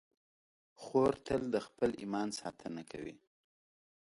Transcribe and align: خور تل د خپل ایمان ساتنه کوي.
خور 0.81 1.13
تل 1.25 1.41
د 1.53 1.55
خپل 1.67 1.89
ایمان 2.01 2.29
ساتنه 2.39 2.81
کوي. 2.91 3.15